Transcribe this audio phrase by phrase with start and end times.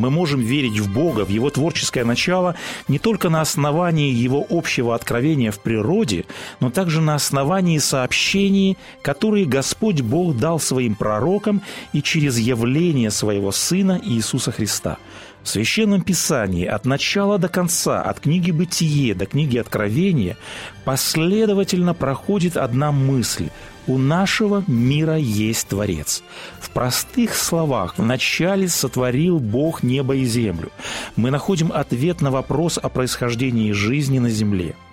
[0.00, 2.54] Мы можем верить в Бога, в Его творческое начало
[2.88, 6.24] не только на основании Его общего откровения в природе,
[6.58, 11.60] но также на основании сообщений, которые Господь Бог дал своим пророкам
[11.92, 14.96] и через явление Своего Сына Иисуса Христа–
[15.42, 20.36] в Священном Писании от начала до конца, от книги «Бытие» до книги «Откровения»
[20.84, 23.48] последовательно проходит одна мысль–
[23.86, 26.22] у нашего мира есть Творец.
[26.60, 30.70] В простых словах, вначале сотворил Бог небо и землю.
[31.16, 34.76] Мы находим ответ на вопрос о происхождении жизни на земле–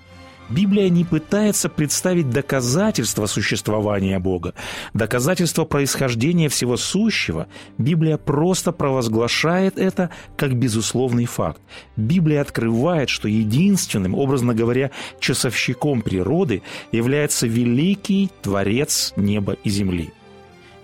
[0.50, 4.54] Библия не пытается представить доказательства существования Бога,
[4.94, 7.48] доказательства происхождения всего сущего.
[7.78, 11.62] Библия просто провозглашает это как безусловный факт.
[11.96, 20.12] Библия открывает, что единственным, образно говоря, часовщиком природы является великий Творец неба и земли.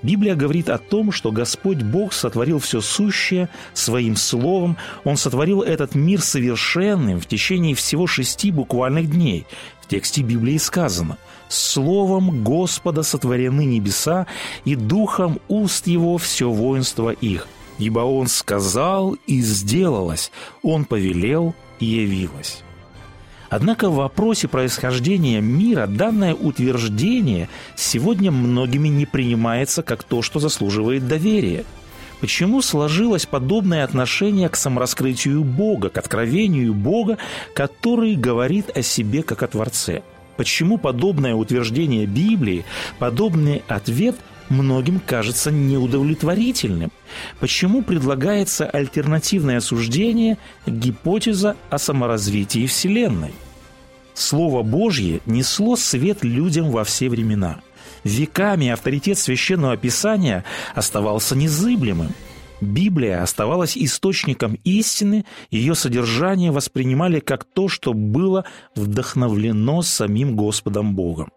[0.03, 4.77] Библия говорит о том, что Господь Бог сотворил все сущее своим словом.
[5.05, 9.47] Он сотворил этот мир совершенным в течение всего шести буквальных дней.
[9.81, 14.27] В тексте Библии сказано «Словом Господа сотворены небеса,
[14.65, 17.47] и духом уст Его все воинство их.
[17.79, 20.31] Ибо Он сказал, и сделалось,
[20.63, 22.63] Он повелел, и явилось».
[23.53, 31.07] Однако в вопросе происхождения мира данное утверждение сегодня многими не принимается как то, что заслуживает
[31.07, 31.63] доверия.
[32.19, 37.19] Почему сложилось подобное отношение к самораскрытию Бога, к откровению Бога,
[37.53, 40.01] который говорит о себе как о Творце?
[40.35, 42.65] Почему подобное утверждение Библии,
[42.97, 44.15] подобный ответ
[44.49, 46.91] многим кажется неудовлетворительным?
[47.39, 53.31] Почему предлагается альтернативное суждение, гипотеза о саморазвитии Вселенной?
[54.13, 57.61] Слово Божье несло свет людям во все времена.
[58.03, 60.43] Веками авторитет священного писания
[60.75, 62.13] оставался незыблемым.
[62.61, 71.31] Библия оставалась источником истины, ее содержание воспринимали как то, что было вдохновлено самим Господом Богом.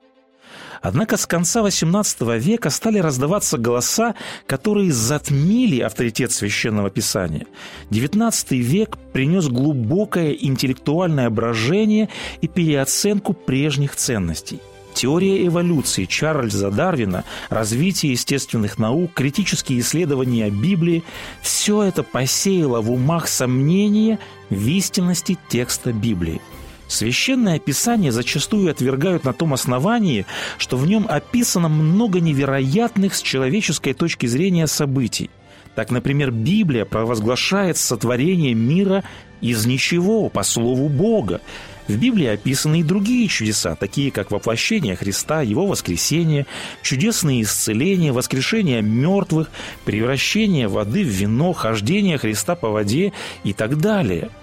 [0.86, 4.14] Однако с конца XVIII века стали раздаваться голоса,
[4.46, 7.46] которые затмили авторитет Священного Писания.
[7.90, 12.08] XIX век принес глубокое интеллектуальное брожение
[12.40, 14.60] и переоценку прежних ценностей–
[14.94, 21.04] Теория эволюции Чарльза Дарвина, развитие естественных наук, критические исследования Библии–
[21.42, 24.18] все это посеяло в умах сомнения
[24.48, 26.40] в истинности текста Библии–
[26.88, 30.26] Священное Писание зачастую отвергают на том основании,
[30.58, 35.30] что в нем описано много невероятных с человеческой точки зрения событий.
[35.74, 39.04] Так, например, Библия провозглашает сотворение мира
[39.40, 41.42] из ничего, по слову Бога.
[41.86, 46.46] В Библии описаны и другие чудеса, такие как воплощение Христа, Его воскресение,
[46.82, 49.50] чудесные исцеления, воскрешение мертвых,
[49.84, 53.12] превращение воды в вино, хождение Христа по воде
[53.44, 54.30] и так далее–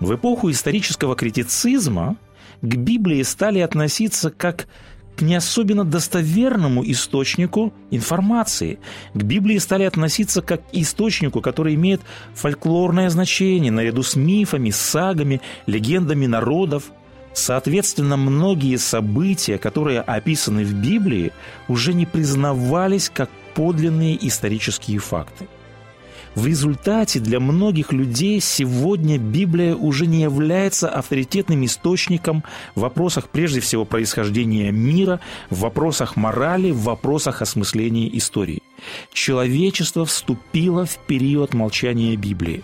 [0.00, 2.16] в эпоху исторического критицизма
[2.62, 4.66] к Библии стали относиться как
[5.16, 8.78] к не особенно достоверному источнику информации.
[9.14, 12.02] К Библии стали относиться как к источнику, который имеет
[12.34, 16.92] фольклорное значение наряду с мифами, сагами, легендами народов.
[17.32, 21.32] Соответственно, многие события, которые описаны в Библии,
[21.68, 25.48] уже не признавались как подлинные исторические факты.
[26.36, 33.60] В результате для многих людей сегодня Библия уже не является авторитетным источником в вопросах прежде
[33.60, 38.62] всего происхождения мира, в вопросах морали, в вопросах осмысления истории.
[39.14, 42.62] Человечество вступило в период молчания Библии.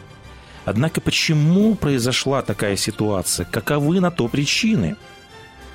[0.66, 3.46] Однако почему произошла такая ситуация?
[3.46, 4.96] Каковы на то причины?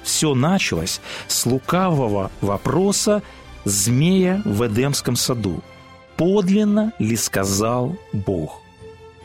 [0.04, 3.24] Все началось с лукавого вопроса
[3.66, 5.64] змея в Эдемском саду–
[6.18, 8.62] подлинно ли сказал Бог?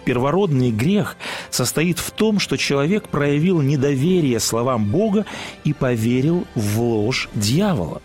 [0.04, 1.16] Первородный грех
[1.50, 5.26] состоит в том, что человек проявил недоверие словам Бога
[5.64, 8.02] и поверил в ложь дьявола.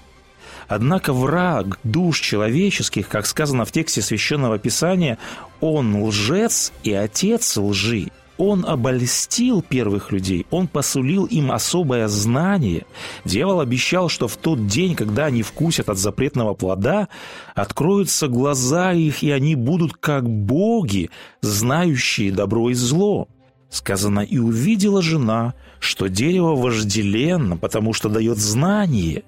[0.68, 5.18] Однако враг душ человеческих, как сказано в тексте Священного Писания,
[5.62, 12.86] он лжец и отец лжи– он обольстил первых людей, он посулил им особое знание.
[13.26, 17.08] Дьявол обещал, что в тот день, когда они вкусят от запретного плода,
[17.56, 21.10] откроются глаза их, и они будут как боги,
[21.42, 23.28] знающие добро и зло.
[23.70, 29.24] Сказано, и увидела жена, что дерево вожделенно, потому что дает знание,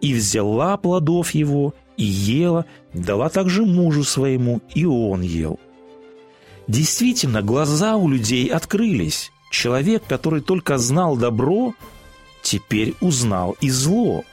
[0.00, 5.60] и взяла плодов его, и ела, дала также мужу своему, и он ел.
[6.66, 9.32] Действительно, глаза у людей открылись.
[9.50, 11.74] Человек, который только знал добро,
[12.42, 14.24] теперь узнал и зло.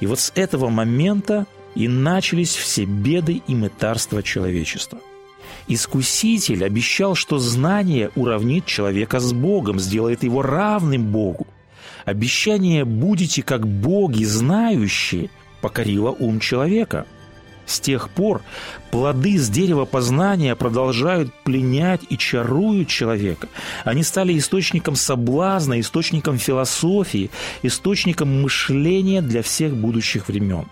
[0.00, 4.98] И вот с этого момента и начались все беды и мытарства человечества.
[5.68, 11.46] Искуситель обещал, что знание уравнит человека с Богом, сделает его равным Богу.
[12.04, 15.28] Обещание «будете как боги, знающие»
[15.60, 17.06] покорило ум человека–
[17.66, 18.42] с тех пор
[18.90, 23.48] плоды с дерева познания продолжают пленять и чаруют человека.
[23.84, 27.30] Они стали источником соблазна, источником философии,
[27.62, 30.66] источником мышления для всех будущих времен.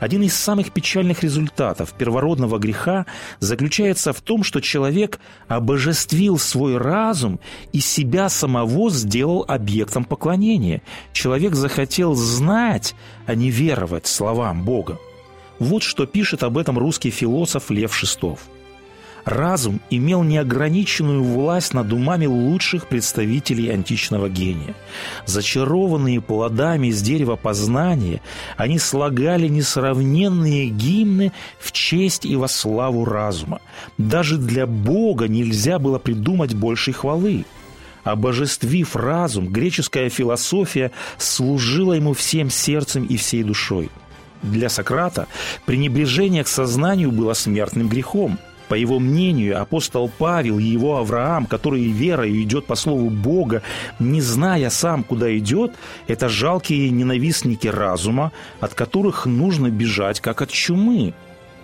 [0.00, 3.04] Один из самых печальных результатов первородного греха
[3.38, 7.38] заключается в том, что человек обожествил свой разум
[7.72, 10.80] и себя самого сделал объектом поклонения.
[11.12, 12.94] Человек захотел знать,
[13.26, 14.98] а не веровать словам Бога.
[15.60, 18.40] Вот что пишет об этом русский философ Лев Шестов.
[19.26, 24.74] Разум имел неограниченную власть над умами лучших представителей античного гения.
[25.26, 28.22] Зачарованные плодами из дерева познания,
[28.56, 33.60] они слагали несравненные гимны в честь и во славу разума.
[33.98, 37.44] Даже для Бога нельзя было придумать большей хвалы.
[38.02, 43.90] Обожествив разум, греческая философия служила ему всем сердцем и всей душой–
[44.42, 45.26] для Сократа
[45.66, 48.38] пренебрежение к сознанию было смертным грехом.
[48.68, 53.62] По его мнению, апостол Павел и его Авраам, который верой идет по слову Бога,
[53.98, 55.72] не зная сам, куда идет,
[56.06, 61.14] это жалкие ненавистники разума, от которых нужно бежать, как от чумы.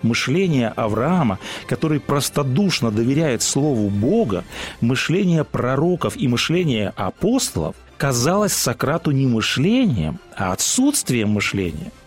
[0.01, 4.43] Мышление Авраама, который простодушно доверяет Слову Бога,
[4.81, 11.91] мышление пророков и мышление апостолов казалось Сократу не мышлением, а отсутствием мышления–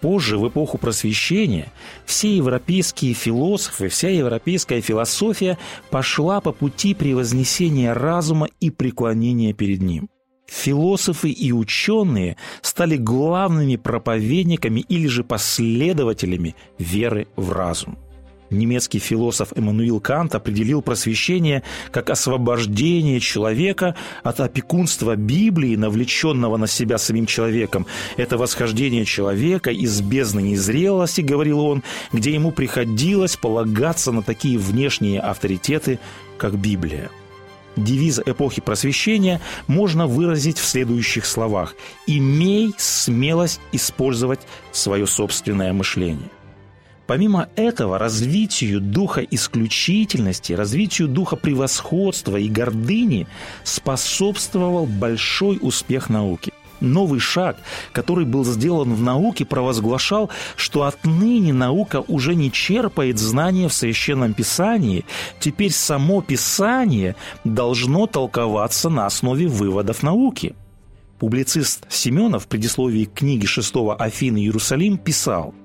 [0.00, 1.72] Позже, в эпоху просвещения,
[2.06, 5.58] все европейские философы, вся европейская философия
[5.90, 10.08] пошла по пути превознесения разума и преклонения перед ним.
[10.46, 17.98] Философы и ученые стали главными проповедниками или же последователями веры в разум.
[18.50, 21.62] Немецкий философ Эммануил Кант определил просвещение
[21.92, 27.86] как освобождение человека от опекунства Библии, навлеченного на себя самим человеком.
[28.16, 31.82] Это восхождение человека из бездны незрелости, говорил он,
[32.12, 36.00] где ему приходилось полагаться на такие внешние авторитеты,
[36.36, 37.10] как Библия.
[37.76, 41.76] Девиз эпохи просвещения можно выразить в следующих словах
[42.06, 44.40] «Имей смелость использовать
[44.72, 46.30] свое собственное мышление».
[47.10, 53.26] Помимо этого, развитию духа исключительности, развитию духа превосходства и гордыни
[53.64, 56.52] способствовал большой успех науки.
[56.78, 57.56] Новый шаг,
[57.90, 64.32] который был сделан в науке, провозглашал, что отныне наука уже не черпает знания в Священном
[64.32, 65.04] Писании,
[65.40, 70.54] теперь само Писание должно толковаться на основе выводов науки.
[71.18, 75.52] Публицист Семенов в предисловии книги шестого Афины Иерусалим писал–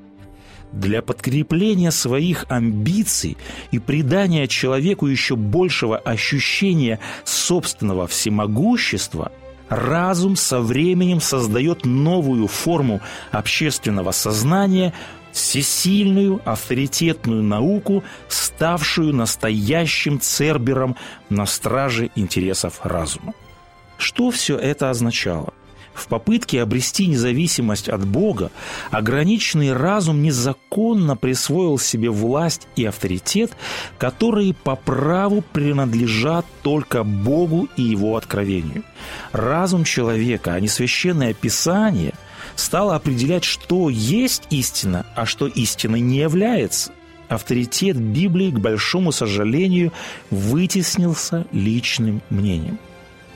[0.76, 3.38] для подкрепления своих амбиций
[3.72, 9.32] и придания человеку еще большего ощущения собственного всемогущества,
[9.70, 13.02] разум со временем создает новую форму
[13.32, 14.94] общественного сознания,
[15.32, 20.96] всесильную авторитетную науку, ставшую настоящим цербером
[21.30, 23.34] на страже интересов разума.
[23.98, 25.54] Что все это означало?
[25.96, 28.52] В попытке обрести независимость от Бога,
[28.92, 33.52] ограниченный разум незаконно присвоил себе власть и авторитет,
[33.98, 38.84] которые по праву принадлежат только Богу и Его откровению.
[39.32, 42.14] Разум человека, а не священное Писание,
[42.56, 46.92] стало определять, что есть истина, а что истиной не является–
[47.28, 49.92] авторитет Библии, к большому сожалению,
[50.30, 52.80] вытеснился личным мнением.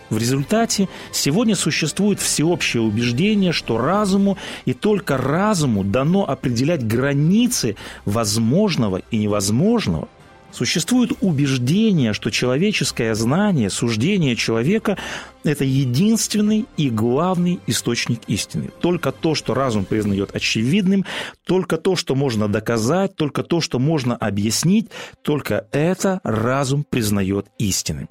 [0.09, 7.75] В результате сегодня существует всеобщее убеждение, что разуму и только разуму дано определять границы
[8.05, 10.07] возможного и невозможного.
[10.51, 14.97] Существует убеждение, что человеческое знание, суждение человека–
[15.43, 18.71] это единственный и главный источник истины.
[18.81, 21.05] Только то, что разум признает очевидным,
[21.45, 24.89] только то, что можно доказать, только то, что можно объяснить,
[25.21, 28.09] только это разум признает истинным.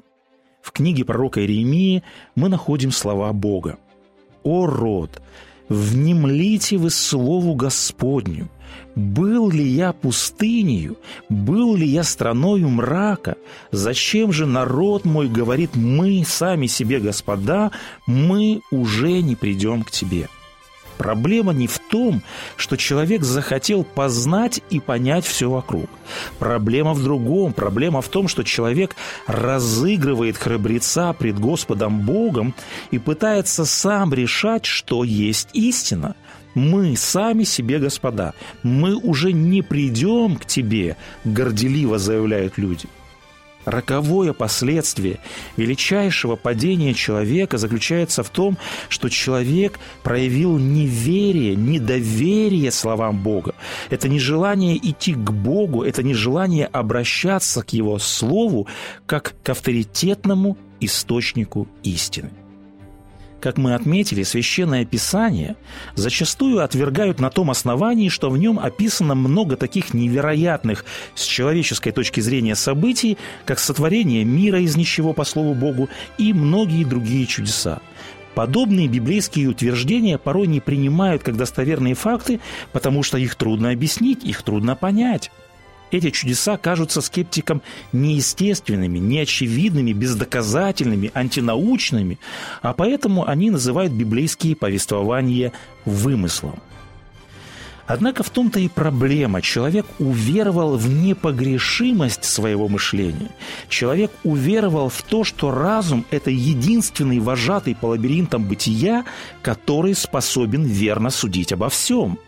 [0.69, 2.03] В книге пророка Иеремии
[2.35, 3.79] мы находим слова Бога.
[4.43, 5.23] «О род,
[5.71, 8.51] внемлите вы слову Господню,
[8.95, 10.99] был ли я пустынею,
[11.31, 13.39] был ли я страною мрака?
[13.73, 17.71] Зачем же народ мой говорит, мы сами себе, господа,
[18.07, 20.29] мы уже не придем к тебе?»
[20.99, 22.23] Проблема не в том,
[22.57, 25.89] что человек захотел познать и понять все вокруг.
[26.39, 27.53] Проблема в другом.
[27.53, 32.55] Проблема в том, что человек разыгрывает храбреца пред Господом Богом
[32.91, 36.17] и пытается сам решать, что есть истина.
[36.55, 38.35] Мы сами себе господа.
[38.65, 42.89] Мы уже не придем к тебе, горделиво заявляют люди.
[43.69, 45.21] Роковое последствие
[45.59, 48.57] величайшего падения человека заключается в том,
[48.89, 53.55] что человек проявил неверие, недоверие словам Бога.
[53.91, 58.67] Это не желание идти к Богу, это не желание обращаться к Его Слову
[59.05, 62.31] как к авторитетному источнику истины.
[63.41, 65.55] Как мы отметили, Священное Писание
[65.95, 72.21] зачастую отвергают на том основании, что в нем описано много таких невероятных с человеческой точки
[72.21, 77.81] зрения событий, как сотворение мира из ничего по слову Богу и многие другие чудеса.
[78.35, 82.41] Подобные библейские утверждения порой не принимают как достоверные факты,
[82.73, 85.31] потому что их трудно объяснить, их трудно понять.
[85.91, 92.19] Эти чудеса кажутся скептикам неестественными, неочевидными, бездоказательными, антинаучными,
[92.63, 95.53] а поэтому они называют библейские повествования
[95.85, 96.61] вымыслом.
[97.87, 99.41] Однако в том-то и проблема.
[99.41, 103.31] Человек уверовал в непогрешимость своего мышления.
[103.71, 109.07] Человек уверовал в то, что разум– это единственный вожатый по лабиринтам бытия,
[109.41, 112.19] который способен верно судить обо всем–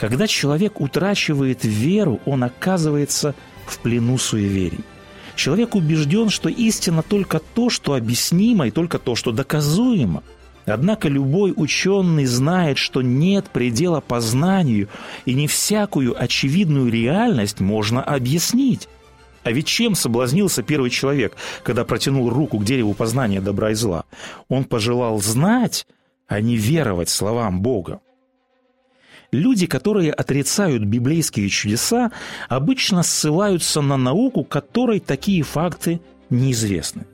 [0.00, 3.34] когда человек утрачивает веру, он оказывается
[3.66, 4.80] в плену суеверий.
[5.36, 10.22] Человек убежден, что истина только то, что объяснимо, и только то, что доказуемо.
[10.64, 14.88] Однако любой ученый знает, что нет предела познанию,
[15.26, 18.88] и не всякую очевидную реальность можно объяснить.
[19.42, 24.04] А ведь чем соблазнился первый человек, когда протянул руку к дереву познания добра и зла?
[24.48, 25.86] Он пожелал знать,
[26.26, 28.00] а не веровать словам Бога.
[29.32, 32.10] Люди, которые отрицают библейские чудеса,
[32.48, 37.06] обычно ссылаются на науку, которой такие факты неизвестны.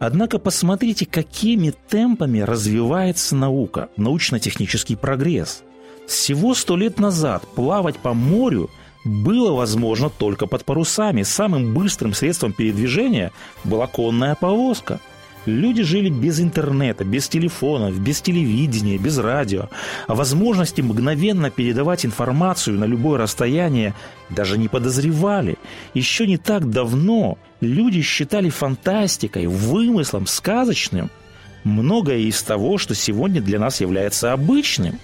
[0.00, 5.62] Однако посмотрите, какими темпами развивается наука, научно-технический прогресс.
[6.08, 8.68] Всего сто лет назад плавать по морю
[9.04, 11.22] было возможно только под парусами.
[11.22, 13.30] Самым быстрым средством передвижения
[13.62, 15.00] была конная повозка–
[15.44, 19.68] Люди жили без интернета, без телефонов, без телевидения, без радио.
[20.06, 23.94] О возможности мгновенно передавать информацию на любое расстояние
[24.30, 25.58] даже не подозревали.
[25.94, 31.10] Еще не так давно люди считали фантастикой, вымыслом, сказочным
[31.64, 35.00] многое из того, что сегодня для нас является обычным.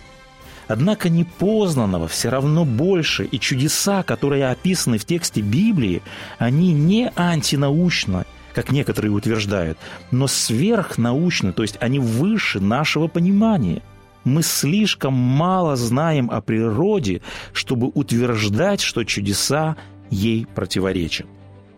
[0.69, 6.03] Однако непознанного все равно больше, и чудеса, которые описаны в тексте Библии,
[6.39, 9.79] они не антинаучно– как некоторые утверждают,
[10.11, 13.83] но сверхнаучны, то есть они выше нашего понимания.
[14.25, 19.77] Мы слишком мало знаем о природе, чтобы утверждать, что чудеса
[20.11, 21.27] ей противоречат.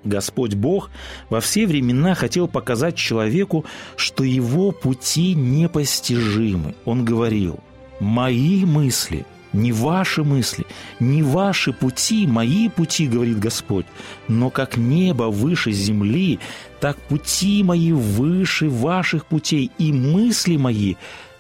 [0.03, 0.91] Господь Бог
[1.29, 6.75] во все времена хотел показать человеку, что его пути непостижимы.
[6.87, 7.61] Он говорил,
[8.01, 10.67] «Мои мысли– не ваши мысли,
[10.99, 13.87] не ваши пути, мои пути, говорит Господь,
[14.29, 16.39] но как небо выше земли,
[16.81, 20.95] так пути мои выше ваших путей, и мысли мои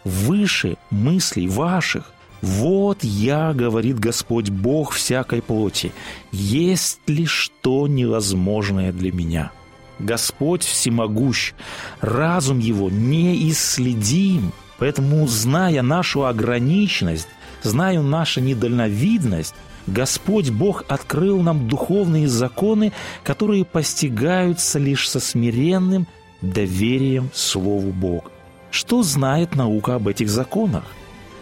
[0.04, 2.12] выше мыслей ваших.
[2.42, 5.92] Вот я, говорит Господь Бог всякой плоти,
[6.32, 9.52] есть ли что невозможное для меня?
[9.98, 11.52] Господь всемогущ,
[12.00, 17.28] разум его неисследим, поэтому, зная нашу ограниченность,
[17.62, 19.54] знаю нашу недальновидность,
[19.86, 22.92] Господь Бог открыл нам духовные законы,
[23.24, 26.06] которые постигаются лишь со смиренным
[26.42, 28.30] доверием Слову Бога.
[28.70, 30.84] Что знает наука об этих законах?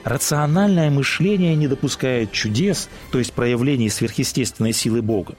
[0.05, 5.35] Рациональное мышление не допускает чудес, то есть проявлений сверхъестественной силы Бога.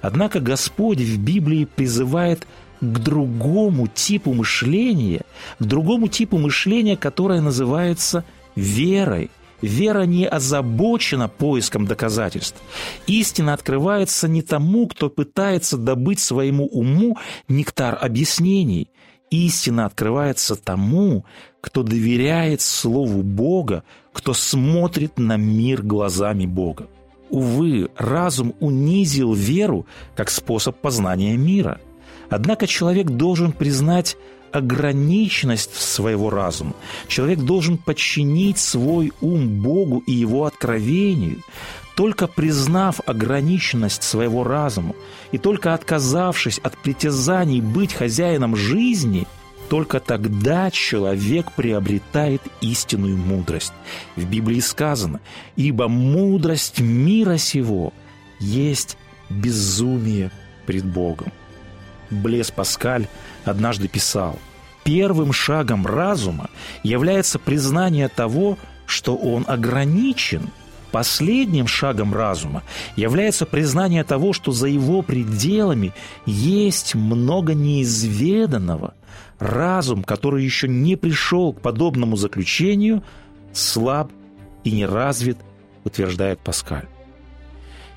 [0.00, 2.46] Однако Господь в Библии призывает
[2.80, 5.22] к другому типу мышления,
[5.58, 8.24] к другому типу мышления, которое называется
[8.56, 12.60] верой, Вера не озабочена поиском доказательств.
[13.06, 17.16] Истина открывается не тому, кто пытается добыть своему уму
[17.48, 18.88] нектар объяснений.
[19.30, 21.24] Истина открывается тому,
[21.60, 26.86] кто доверяет Слову Бога, кто смотрит на мир глазами Бога.
[27.28, 29.86] Увы, разум унизил веру
[30.16, 31.80] как способ познания мира.
[32.30, 34.16] Однако человек должен признать
[34.52, 36.74] ограниченность своего разума.
[37.08, 41.42] Человек должен подчинить свой ум Богу и его откровению.
[41.94, 44.94] только признав ограниченность своего разума
[45.32, 49.26] и только отказавшись от притязаний быть хозяином жизни,
[49.68, 53.72] только тогда человек приобретает истинную мудрость.
[54.14, 55.20] В Библии сказано,
[55.56, 57.92] «Ибо мудрость мира сего
[58.38, 58.96] есть
[59.28, 60.30] безумие
[60.66, 61.32] пред Богом».
[62.10, 63.08] Блес Паскаль
[63.48, 64.38] однажды писал,
[64.84, 66.50] «Первым шагом разума
[66.82, 70.50] является признание того, что он ограничен.
[70.90, 72.62] Последним шагом разума
[72.96, 75.92] является признание того, что за его пределами
[76.24, 78.94] есть много неизведанного.
[79.38, 83.04] Разум, который еще не пришел к подобному заключению,
[83.52, 84.10] слаб
[84.64, 85.36] и не развит,
[85.84, 86.88] утверждает Паскаль.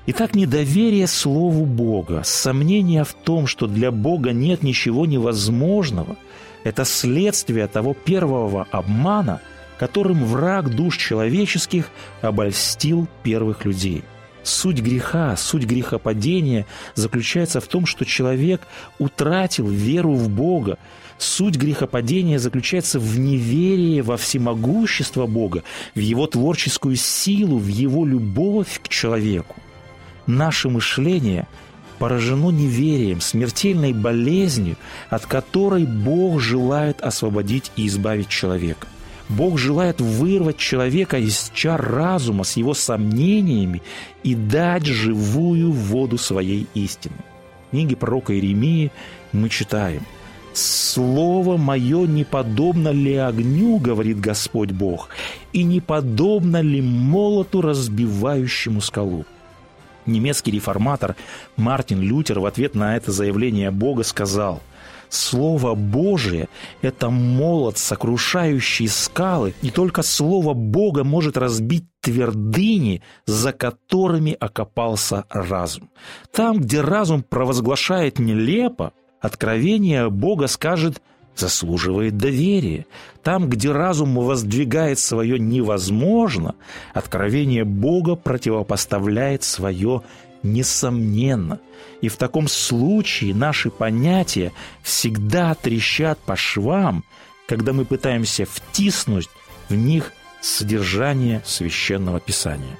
[0.06, 6.16] Итак, недоверие Слову Бога, сомнение в том, что для Бога нет ничего невозможного,
[6.64, 9.40] это следствие того первого обмана–
[9.82, 11.90] которым враг душ человеческих
[12.20, 14.04] обольстил первых людей.
[14.44, 18.60] Суть греха, суть грехопадения заключается в том, что человек
[19.00, 20.78] утратил веру в Бога.
[21.18, 25.64] Суть грехопадения заключается в неверии во всемогущество Бога,
[25.96, 29.56] в Его творческую силу, в Его любовь к человеку.
[30.26, 31.46] Наше мышление
[31.98, 34.76] поражено неверием, смертельной болезнью,
[35.10, 38.86] от которой Бог желает освободить и избавить человека–
[39.36, 43.82] Бог желает вырвать человека из чар разума с его сомнениями
[44.22, 47.16] и дать живую воду своей истины.
[47.68, 48.92] В книге пророка Иеремии
[49.32, 50.02] мы читаем
[50.52, 55.08] «Слово мое не подобно ли огню, говорит Господь Бог,
[55.54, 59.24] и не подобно ли молоту, разбивающему скалу?»
[60.06, 61.16] Немецкий реформатор
[61.56, 64.62] Мартин Лютер в ответ на это заявление Бога сказал–
[65.12, 66.48] Слово Божие–
[66.80, 69.52] это молот, сокрушающий скалы.
[69.60, 75.90] Не только Слово Бога может разбить твердыни, за которыми окопался разум.
[76.32, 81.02] Там, где разум провозглашает нелепо, откровение Бога скажет
[81.36, 82.86] заслуживает доверия.
[83.22, 86.54] Там, где разум воздвигает свое невозможно,
[86.92, 90.02] откровение Бога противопоставляет свое
[90.42, 91.60] несомненно.
[92.00, 97.04] И в таком случае наши понятия всегда трещат по швам,
[97.46, 99.28] когда мы пытаемся втиснуть
[99.68, 102.76] в них содержание священного писания.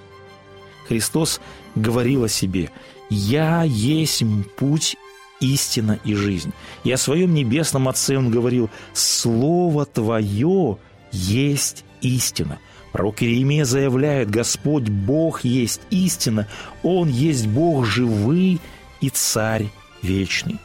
[0.89, 1.41] Христос
[1.75, 2.71] говорил о себе
[3.09, 4.25] «Я есть
[4.57, 4.97] путь,
[5.43, 6.53] истина и жизнь».
[6.85, 10.79] И о своем небесном Отце Он говорил «Слово Твое
[11.13, 12.59] есть истина».
[12.93, 16.47] Пророк Иеремия заявляет, Господь Бог есть истина,
[16.83, 18.61] Он есть Бог живый
[19.01, 19.69] и Царь
[20.03, 20.59] вечный.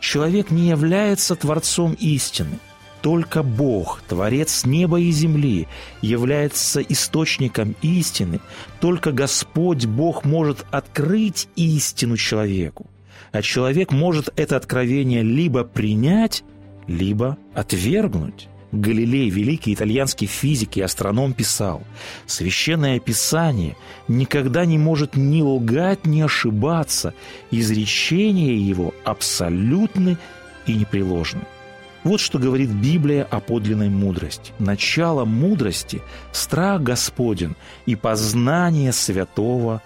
[0.00, 2.58] Человек не является Творцом истины.
[3.00, 5.68] Только Бог, Творец неба и земли,
[6.02, 8.40] является источником истины.
[8.80, 12.90] Только Господь Бог может открыть истину человеку.
[13.32, 16.42] А человек может это откровение либо принять,
[16.86, 18.48] либо отвергнуть.
[18.72, 21.82] Галилей, великий итальянский физик и астроном, писал,
[22.26, 27.12] «Священное Писание никогда не может ни лгать, ни ошибаться.
[27.50, 30.18] Изречения его абсолютны
[30.66, 31.42] и непреложны».
[32.04, 34.52] Вот что говорит Библия о подлинной мудрости.
[34.58, 36.00] Начало мудрости–
[36.32, 39.82] страх Господен и познание святого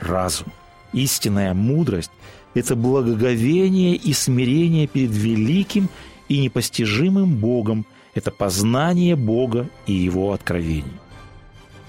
[0.00, 0.52] разума.
[0.92, 2.12] Истинная мудрость–
[2.58, 5.88] это благоговение и смирение перед великим
[6.28, 10.98] и непостижимым Богом– это познание Бога и Его откровений.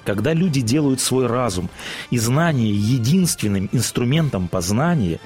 [0.05, 1.69] Когда люди делают свой разум
[2.09, 5.19] и знание единственным инструментом познания,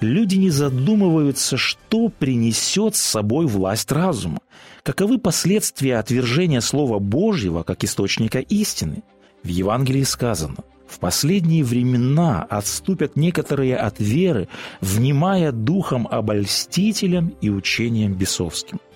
[0.00, 4.40] люди не задумываются, что принесет с собой власть разума,
[4.82, 9.02] каковы последствия отвержения Слова Божьего как источника истины.
[9.42, 10.58] В Евангелии сказано,
[10.92, 14.48] в последние времена отступят некоторые от веры,
[14.80, 18.78] внимая духом обольстителям и учением бесовским–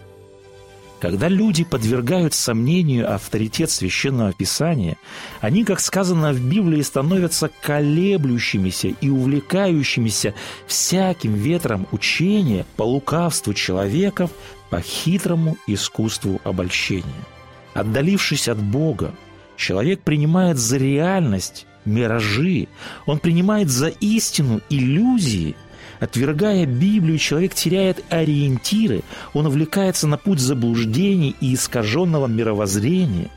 [0.99, 4.97] когда люди подвергают сомнению авторитет Священного Писания,
[5.41, 10.35] они, как сказано в Библии, становятся колеблющимися и увлекающимися
[10.67, 14.31] всяким ветром учения по лукавству человеков,
[14.71, 17.25] по хитрому искусству обольщения.
[17.75, 19.15] Отдалившись от Бога,
[19.57, 22.69] человек принимает за реальность миражи,
[23.07, 25.57] он принимает за истину иллюзии–
[26.01, 33.31] Отвергая Библию, человек теряет ориентиры, он увлекается на путь заблуждений и искаженного мировоззрения.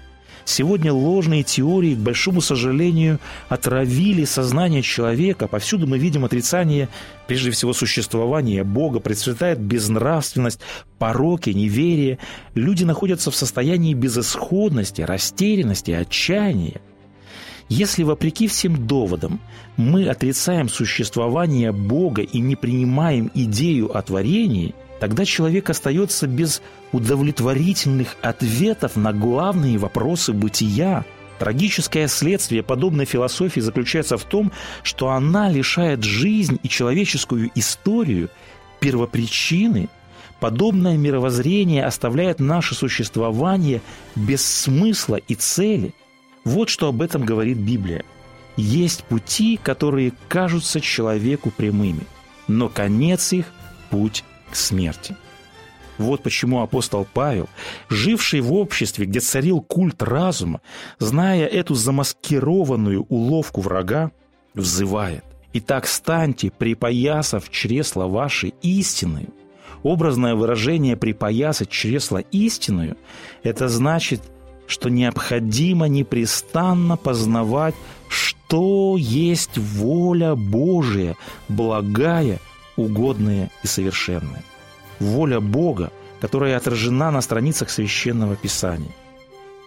[0.45, 5.47] Сегодня ложные теории, к большому сожалению, отравили сознание человека.
[5.47, 6.89] Повсюду мы видим отрицание,
[7.27, 10.59] прежде всего, существования Бога, процветает безнравственность,
[10.97, 12.17] пороки, неверие.
[12.55, 16.81] Люди находятся в состоянии безысходности, растерянности, отчаяния.
[17.69, 19.39] Если, вопреки всем доводам,
[19.77, 28.15] мы отрицаем существование Бога и не принимаем идею о творении, тогда человек остается без удовлетворительных
[28.23, 31.05] ответов на главные вопросы бытия.
[31.37, 34.51] Трагическое следствие подобной философии заключается в том,
[34.81, 38.29] что она лишает жизнь и человеческую историю
[38.79, 39.89] первопричины.
[40.39, 43.81] Подобное мировоззрение оставляет наше существование
[44.15, 45.93] без смысла и цели–
[46.49, 48.03] вот что об этом говорит Библия.
[48.57, 52.01] Есть пути, которые кажутся человеку прямыми,
[52.47, 53.45] но конец их–
[53.91, 55.15] путь к смерти.
[55.99, 57.47] Вот почему апостол Павел,
[57.87, 60.61] живший в обществе, где царил культ разума,
[60.97, 64.11] зная эту замаскированную уловку врага,
[64.55, 69.33] взывает «Итак станьте, припоясав чресла вашей истиною».
[69.83, 72.97] Образное выражение «припоясать чресла истинную»–
[73.43, 74.21] это значит–
[74.69, 77.73] что необходимо непрестанно познавать,
[78.07, 81.15] что есть воля Божия,
[81.49, 82.39] благая,
[82.77, 84.43] угодная и совершенная.
[84.99, 88.91] Воля Бога, которая отражена на страницах Священного Писания.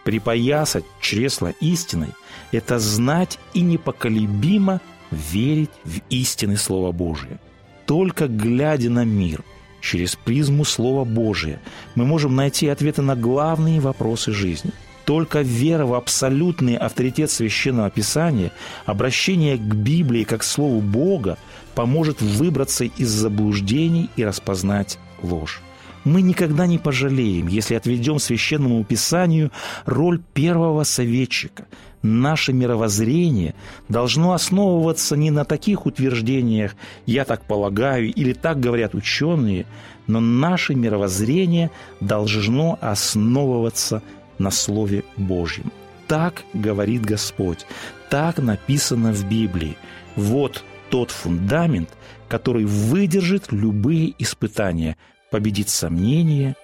[0.05, 2.11] Припоясать чресло истиной–
[2.53, 7.41] это знать и непоколебимо верить в истины Слова Божия.
[7.87, 9.43] Только глядя на мир
[9.81, 11.61] через призму Слова Божия
[11.97, 14.71] мы можем найти ответы на главные вопросы жизни–
[15.05, 18.53] только вера в абсолютный авторитет Священного Писания,
[18.87, 21.39] обращение к Библии как к Слову Бога
[21.75, 25.63] поможет выбраться из заблуждений и распознать ложь.
[26.05, 29.53] Мы никогда не пожалеем, если отведем Священному Писанию
[29.85, 31.67] роль первого советчика.
[32.03, 33.55] Наше мировоззрение
[33.89, 36.75] должно основываться не на таких утверждениях
[37.07, 39.67] «я так полагаю» или «так говорят ученые»,
[40.09, 44.03] но наше мировоззрение должно основываться
[44.43, 45.73] на Слове Божьем.
[46.09, 47.67] Так говорит Господь,
[48.11, 49.77] так написано в Библии.
[50.17, 51.89] Вот тот фундамент,
[52.29, 54.97] который выдержит любые испытания,
[55.31, 56.55] победит сомнения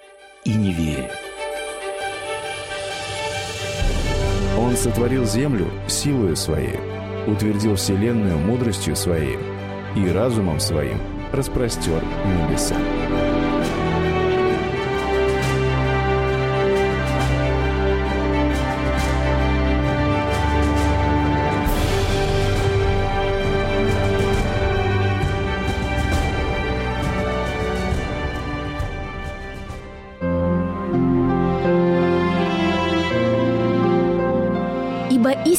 [0.44, 1.10] и неверие.
[4.58, 6.78] Он сотворил землю силою своей,
[7.26, 9.38] утвердил вселенную мудростью своей
[9.96, 11.00] и разумом своим
[11.32, 12.76] распростер небеса.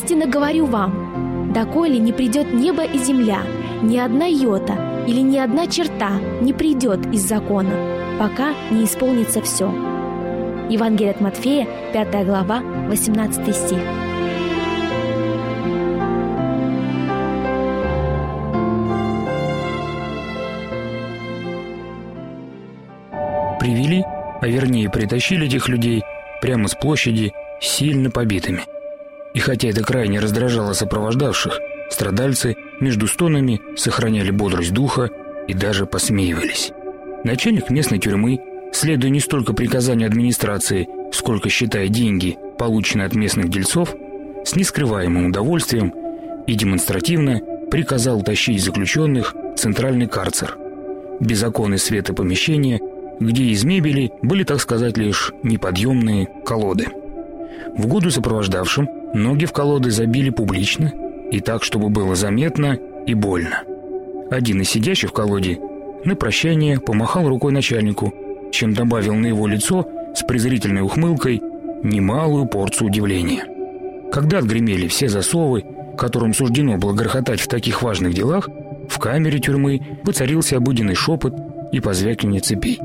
[0.09, 3.41] Истинно говорю вам, доколе не придет небо и земля,
[3.83, 7.69] ни одна йота или ни одна черта не придет из закона,
[8.17, 9.71] пока не исполнится все».
[10.67, 13.77] Евангелие от Матфея, 5 глава, 18 стих.
[23.59, 24.03] Привели,
[24.41, 26.01] а вернее притащили этих людей
[26.41, 28.63] прямо с площади сильно побитыми–
[29.33, 35.09] и хотя это крайне раздражало сопровождавших, страдальцы между стонами сохраняли бодрость духа
[35.47, 36.71] и даже посмеивались.
[37.23, 38.39] Начальник местной тюрьмы,
[38.71, 43.95] следуя не столько приказанию администрации, сколько считая деньги, полученные от местных дельцов,
[44.45, 45.93] с нескрываемым удовольствием
[46.47, 50.57] и демонстративно приказал тащить заключенных в центральный карцер.
[51.19, 52.79] Без окон и света помещения,
[53.19, 56.87] где из мебели были, так сказать, лишь неподъемные колоды.
[57.77, 60.93] В году сопровождавшим Ноги в колоды забили публично
[61.31, 62.77] и так, чтобы было заметно
[63.07, 63.63] и больно.
[64.29, 65.59] Один из сидящих в колоде
[66.05, 68.13] на прощание помахал рукой начальнику,
[68.51, 71.41] чем добавил на его лицо с презрительной ухмылкой
[71.83, 73.45] немалую порцию удивления.
[74.11, 75.65] Когда отгремели все засовы,
[75.97, 78.47] которым суждено было грохотать в таких важных делах,
[78.89, 81.33] в камере тюрьмы воцарился обыденный шепот
[81.71, 82.79] и позвякивание цепей.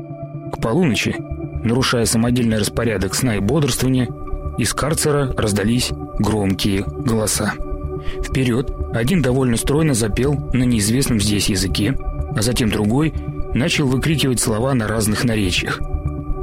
[0.51, 1.15] К полуночи,
[1.63, 4.07] нарушая самодельный распорядок сна и бодрствования,
[4.57, 7.53] из карцера раздались громкие голоса.
[8.23, 11.97] Вперед один довольно стройно запел на неизвестном здесь языке,
[12.35, 13.13] а затем другой
[13.53, 15.79] начал выкрикивать слова на разных наречиях.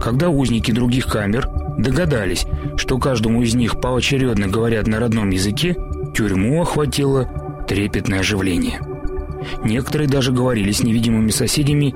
[0.00, 1.48] Когда узники других камер
[1.78, 2.46] догадались,
[2.76, 5.76] что каждому из них поочередно говорят на родном языке,
[6.14, 7.28] тюрьму охватило
[7.68, 8.80] трепетное оживление.
[9.64, 11.94] Некоторые даже говорили с невидимыми соседями,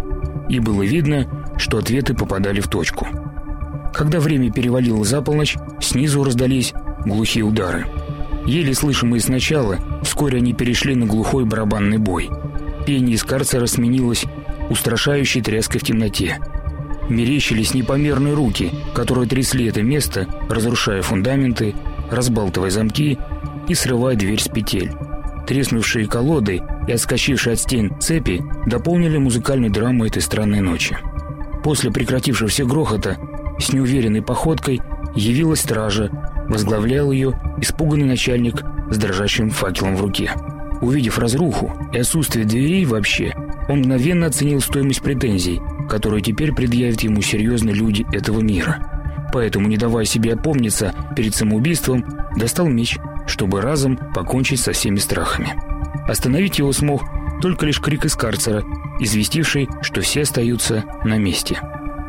[0.49, 1.27] и было видно,
[1.57, 3.07] что ответы попадали в точку.
[3.97, 6.75] Когда время перевалило за полночь, снизу раздались
[7.07, 7.87] глухие удары.
[8.45, 12.29] Еле слышимые сначала, вскоре они перешли на глухой барабанный бой.
[12.87, 14.27] Пение из карцера сменилось
[14.69, 16.39] устрашающей тряской в темноте.
[17.09, 21.75] Мерещились непомерные руки, которые трясли это место, разрушая фундаменты,
[22.11, 23.19] разбалтывая замки
[23.67, 24.93] и срывая дверь с петель.
[25.47, 30.99] Треснувшие колоды и отскочившие от стен цепи дополнили музыкальную драму этой странной ночи.
[31.65, 33.17] После прекратившегося грохота
[33.59, 34.81] с неуверенной походкой
[35.15, 36.11] явилась стража,
[36.49, 40.33] возглавлял ее испуганный начальник с дрожащим факелом в руке.
[40.81, 43.35] Увидев разруху и отсутствие дверей вообще,
[43.69, 48.93] он мгновенно оценил стоимость претензий, которые теперь предъявят ему серьезные люди этого мира.
[49.33, 52.05] Поэтому, не давая себе опомниться перед самоубийством,
[52.37, 55.55] достал меч, чтобы разом покончить со всеми страхами.
[56.07, 57.03] Остановить его смог
[57.43, 58.63] только лишь крик из карцера,
[59.01, 61.61] известивший, что все остаются на месте.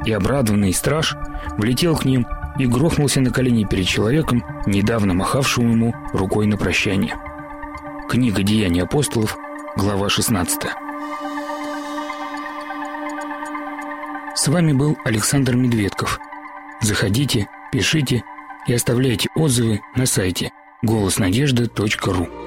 [0.05, 1.15] И обрадованный страж
[1.57, 2.25] влетел к ним
[2.57, 7.15] и грохнулся на колени перед человеком, недавно махавшим ему рукой на прощание.
[8.09, 9.37] Книга «Деяния апостолов»,
[9.75, 10.61] глава 16.
[14.35, 16.19] С вами был Александр Медведков.
[16.81, 18.23] Заходите, пишите
[18.67, 20.51] и оставляйте отзывы на сайте
[20.83, 22.46] голоснадежды.ру.